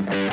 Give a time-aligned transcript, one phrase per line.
[0.00, 0.30] Welcome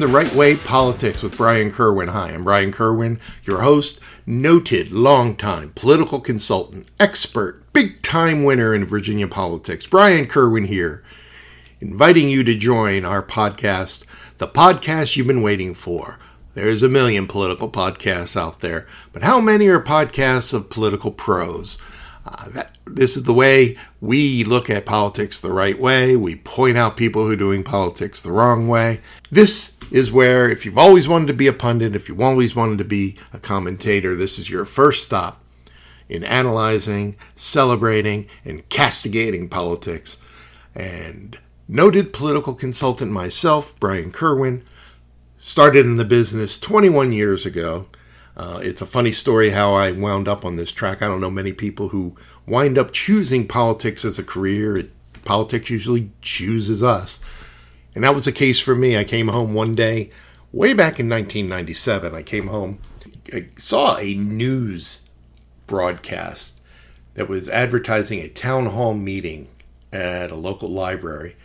[0.00, 2.08] to Right Way Politics with Brian Kerwin.
[2.08, 8.86] Hi, I'm Brian Kerwin, your host, noted, long-time political consultant, expert, big time winner in
[8.86, 9.86] Virginia politics.
[9.86, 11.04] Brian Kerwin here,
[11.80, 14.06] inviting you to join our podcast,
[14.38, 16.18] the podcast you've been waiting for.
[16.56, 21.76] There's a million political podcasts out there, but how many are podcasts of political pros?
[22.24, 26.16] Uh, that, this is the way we look at politics the right way.
[26.16, 29.02] We point out people who are doing politics the wrong way.
[29.30, 32.78] This is where, if you've always wanted to be a pundit, if you've always wanted
[32.78, 35.42] to be a commentator, this is your first stop
[36.08, 40.16] in analyzing, celebrating, and castigating politics.
[40.74, 44.64] And noted political consultant myself, Brian Kerwin,
[45.38, 47.86] started in the business 21 years ago.
[48.36, 51.02] Uh, it's a funny story how I wound up on this track.
[51.02, 54.76] I don't know many people who wind up choosing politics as a career.
[54.76, 54.90] It,
[55.24, 57.18] politics usually chooses us.
[57.94, 58.96] And that was the case for me.
[58.96, 60.10] I came home one day,
[60.52, 62.14] way back in 1997.
[62.14, 62.78] I came home,
[63.32, 65.00] I saw a news
[65.66, 66.62] broadcast
[67.14, 69.48] that was advertising a town hall meeting
[69.92, 71.36] at a local library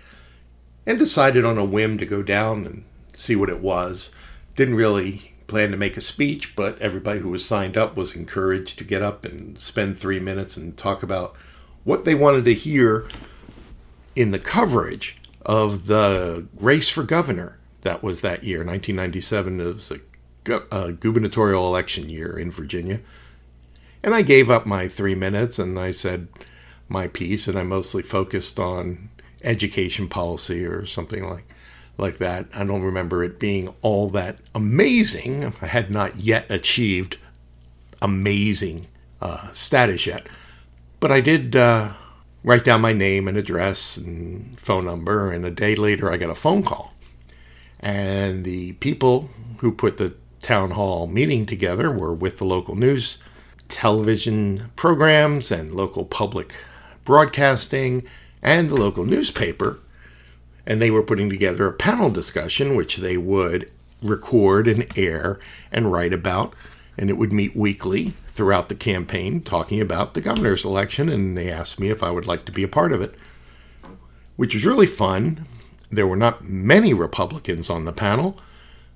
[0.85, 2.83] and decided on a whim to go down and
[3.21, 4.11] see what it was.
[4.55, 8.77] Didn't really plan to make a speech, but everybody who was signed up was encouraged
[8.77, 11.35] to get up and spend three minutes and talk about
[11.83, 13.07] what they wanted to hear
[14.15, 19.59] in the coverage of the race for governor that was that year, 1997.
[19.59, 22.99] It was a, a gubernatorial election year in Virginia.
[24.03, 26.27] And I gave up my three minutes and I said
[26.87, 29.09] my piece, and I mostly focused on
[29.43, 31.45] education policy or something like
[31.97, 32.47] like that.
[32.53, 35.53] I don't remember it being all that amazing.
[35.61, 37.17] I had not yet achieved
[38.01, 38.87] amazing
[39.21, 40.27] uh, status yet,
[40.99, 41.93] but I did uh,
[42.43, 45.31] write down my name and address and phone number.
[45.31, 46.93] And a day later, I got a phone call,
[47.79, 49.29] and the people
[49.59, 53.19] who put the town hall meeting together were with the local news,
[53.69, 56.53] television programs, and local public
[57.05, 58.03] broadcasting,
[58.41, 59.79] and the local newspaper
[60.65, 65.39] and they were putting together a panel discussion which they would record and air
[65.71, 66.53] and write about.
[66.97, 71.09] And it would meet weekly throughout the campaign talking about the governor's election.
[71.09, 73.15] And they asked me if I would like to be a part of it
[74.41, 75.45] which was really fun.
[75.91, 78.39] There were not many republicans on the panel.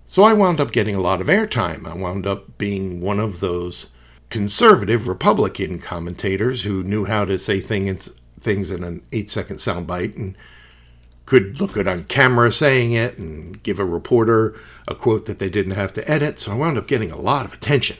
[0.08, 1.88] So I wound up getting a lot of airtime.
[1.88, 3.90] I wound up being one of those
[4.32, 8.10] conservative republican commentators who knew how to say things
[8.40, 10.36] things in an 8 second soundbite and
[11.26, 15.50] could look good on camera saying it and give a reporter a quote that they
[15.50, 16.40] didn't have to edit.
[16.40, 17.98] So I wound up getting a lot of attention,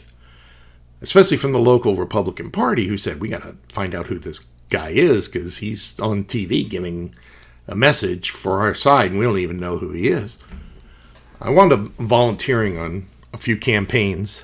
[1.02, 4.48] especially from the local Republican Party who said, We got to find out who this
[4.70, 7.16] guy is because he's on TV giving
[7.68, 10.38] a message for our side and we don't even know who he is.
[11.42, 14.44] I wound up volunteering on a few campaigns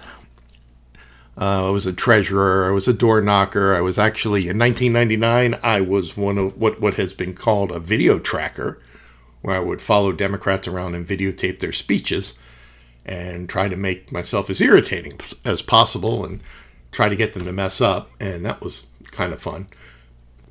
[1.38, 2.68] uh, I was a treasurer.
[2.68, 3.74] I was a door knocker.
[3.74, 5.60] I was actually in 1999.
[5.64, 8.82] I was one of what what has been called a video tracker,
[9.42, 12.34] where I would follow Democrats around and videotape their speeches,
[13.06, 15.14] and try to make myself as irritating
[15.46, 16.42] as possible and
[16.92, 18.12] try to get them to mess up.
[18.20, 19.68] And that was kind of fun.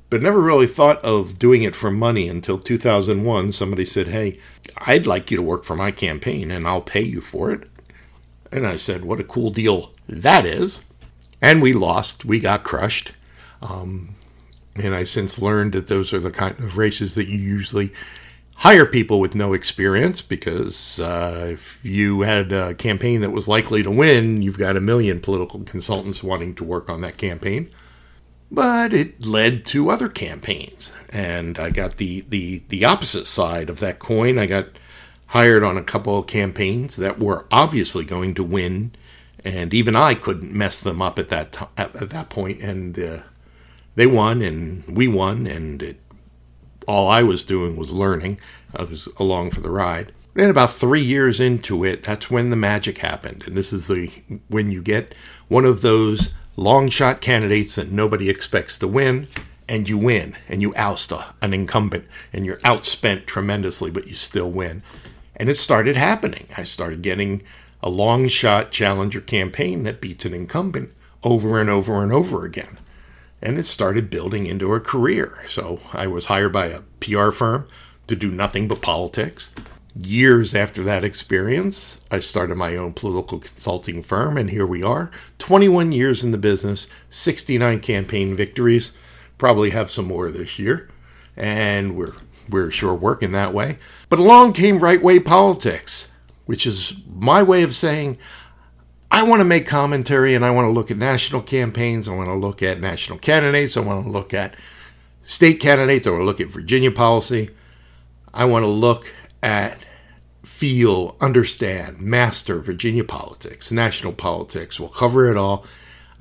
[0.09, 3.51] But never really thought of doing it for money until 2001.
[3.51, 4.39] Somebody said, "Hey,
[4.77, 7.69] I'd like you to work for my campaign, and I'll pay you for it."
[8.51, 10.83] And I said, What a cool deal that is.
[11.41, 12.25] And we lost.
[12.25, 13.13] We got crushed.
[13.61, 14.15] Um,
[14.75, 17.91] and I since learned that those are the kind of races that you usually
[18.61, 23.81] hire people with no experience because uh, if you had a campaign that was likely
[23.81, 27.67] to win, you've got a million political consultants wanting to work on that campaign.
[28.51, 33.79] But it led to other campaigns, and I got the, the, the opposite side of
[33.79, 34.37] that coin.
[34.37, 34.67] I got
[35.31, 38.91] hired on a couple of campaigns that were obviously going to win,
[39.45, 42.61] and even I couldn't mess them up at that t- at, at, that point.
[42.61, 43.19] And uh,
[43.95, 46.01] they won, and we won, and it,
[46.85, 48.39] all I was doing was learning.
[48.75, 50.11] I was along for the ride.
[50.35, 53.43] And about three years into it, that's when the magic happened.
[53.47, 54.11] And this is the
[54.49, 55.15] when you get
[55.47, 59.29] one of those long shot candidates that nobody expects to win,
[59.69, 64.15] and you win, and you oust a, an incumbent, and you're outspent tremendously, but you
[64.15, 64.83] still win.
[65.35, 66.47] And it started happening.
[66.57, 67.43] I started getting
[67.81, 70.91] a long shot challenger campaign that beats an incumbent
[71.23, 72.79] over and over and over again.
[73.41, 75.39] And it started building into a career.
[75.47, 77.67] So I was hired by a PR firm
[78.07, 79.53] to do nothing but politics.
[79.95, 85.11] Years after that experience, I started my own political consulting firm, and here we are
[85.37, 88.93] 21 years in the business, 69 campaign victories.
[89.37, 90.89] Probably have some more this year,
[91.35, 92.13] and we're,
[92.49, 93.77] we're sure working that way.
[94.09, 96.11] But along came right way politics,
[96.45, 98.17] which is my way of saying
[99.11, 102.07] I want to make commentary and I want to look at national campaigns.
[102.07, 103.75] I want to look at national candidates.
[103.75, 104.55] I want to look at
[105.23, 106.07] state candidates.
[106.07, 107.49] I want to look at Virginia policy.
[108.33, 109.79] I want to look at,
[110.43, 114.79] feel, understand, master Virginia politics, national politics.
[114.79, 115.65] We'll cover it all.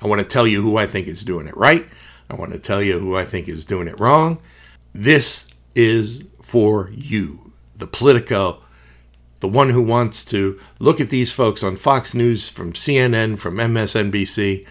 [0.00, 1.86] I want to tell you who I think is doing it right.
[2.28, 4.40] I want to tell you who I think is doing it wrong.
[4.92, 5.49] This
[5.80, 8.62] is for you, the Politico
[9.40, 13.56] the one who wants to look at these folks on Fox News, from CNN, from
[13.56, 14.66] MSNBC,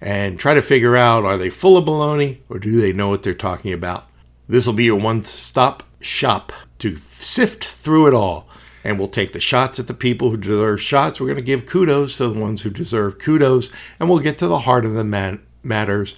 [0.00, 3.22] and try to figure out are they full of baloney or do they know what
[3.22, 4.06] they're talking about?
[4.46, 8.46] This will be your one stop shop to sift through it all.
[8.84, 11.20] And we'll take the shots at the people who deserve shots.
[11.20, 13.70] We're going to give kudos to the ones who deserve kudos.
[13.98, 16.14] And we'll get to the heart of the man- matters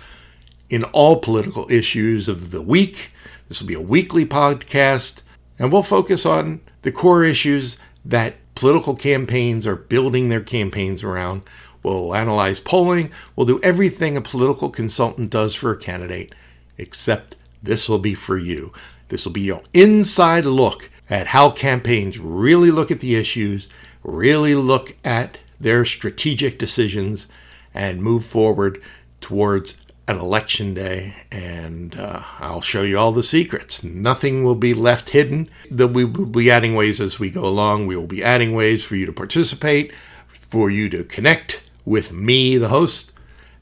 [0.68, 3.10] in all political issues of the week.
[3.50, 5.22] This will be a weekly podcast.
[5.58, 11.42] And we'll focus on the core issues that political campaigns are building their campaigns around.
[11.82, 13.10] We'll analyze polling.
[13.34, 16.32] We'll do everything a political consultant does for a candidate,
[16.78, 18.72] except this will be for you.
[19.08, 23.66] This will be your inside look at how campaigns really look at the issues,
[24.04, 27.26] really look at their strategic decisions,
[27.74, 28.80] and move forward
[29.20, 29.76] towards
[30.10, 33.84] an election day, and uh, I'll show you all the secrets.
[33.84, 35.48] Nothing will be left hidden.
[35.70, 37.86] That we will be adding ways as we go along.
[37.86, 39.94] We will be adding ways for you to participate,
[40.26, 43.12] for you to connect with me, the host,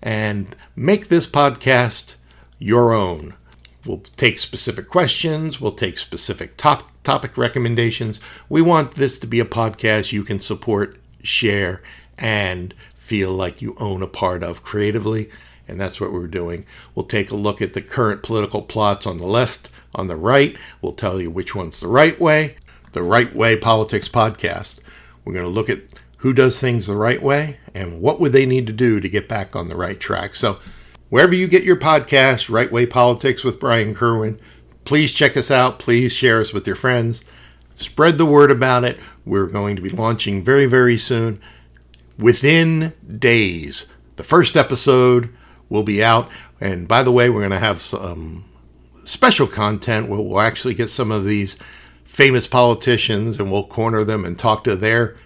[0.02, 2.14] and make this podcast
[2.58, 3.34] your own.
[3.84, 8.20] We'll take specific questions, we'll take specific top, topic recommendations.
[8.48, 11.82] We want this to be a podcast you can support, share,
[12.18, 15.30] and feel like you own a part of creatively
[15.68, 16.64] and that's what we're doing.
[16.94, 20.56] We'll take a look at the current political plots on the left, on the right.
[20.80, 22.56] We'll tell you which one's the right way.
[22.92, 24.80] The Right Way Politics Podcast.
[25.24, 25.80] We're going to look at
[26.18, 29.28] who does things the right way and what would they need to do to get
[29.28, 30.34] back on the right track.
[30.34, 30.58] So,
[31.10, 34.40] wherever you get your podcast, Right Way Politics with Brian Kerwin,
[34.84, 35.78] please check us out.
[35.78, 37.24] Please share us with your friends.
[37.76, 38.98] Spread the word about it.
[39.24, 41.40] We're going to be launching very, very soon.
[42.18, 45.32] Within days, the first episode
[45.68, 46.30] will be out.
[46.60, 48.44] And by the way, we're going to have some um,
[49.04, 51.56] special content where we'll actually get some of these
[52.04, 55.16] famous politicians and we'll corner them and talk to their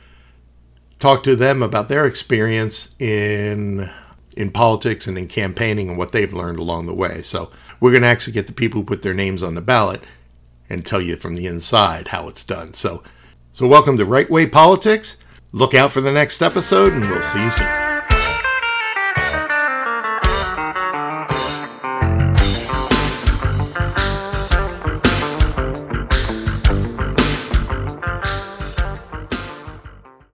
[0.98, 3.90] talk to them about their experience in
[4.36, 7.20] in politics and in campaigning and what they've learned along the way.
[7.22, 7.50] So
[7.80, 10.02] we're going to actually get the people who put their names on the ballot
[10.70, 12.74] and tell you from the inside how it's done.
[12.74, 13.02] So
[13.52, 15.16] so welcome to Right Way Politics.
[15.52, 17.91] Look out for the next episode and we'll see you soon.